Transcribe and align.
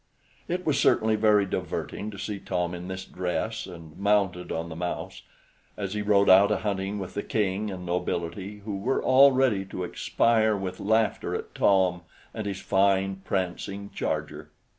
It 0.47 0.65
was 0.65 0.79
certainly 0.79 1.15
very 1.15 1.45
diverting 1.45 2.09
to 2.09 2.17
see 2.17 2.39
Tom 2.39 2.73
in 2.73 2.87
this 2.87 3.05
dress, 3.05 3.67
and 3.67 3.95
mounted 3.99 4.51
on 4.51 4.69
the 4.69 4.75
mouse, 4.75 5.21
as 5.77 5.93
he 5.93 6.01
rode 6.01 6.27
out 6.27 6.51
a 6.51 6.57
hunting 6.57 6.97
with 6.97 7.13
the 7.13 7.21
King 7.21 7.69
and 7.69 7.85
nobility, 7.85 8.63
who 8.65 8.79
were 8.79 9.03
all 9.03 9.31
ready 9.31 9.63
to 9.65 9.83
expire 9.83 10.57
with 10.57 10.79
laughter 10.79 11.35
at 11.35 11.53
Tom 11.53 12.01
and 12.33 12.47
his 12.47 12.59
fine 12.61 13.17
prancing 13.25 13.91
charger. 13.91 14.49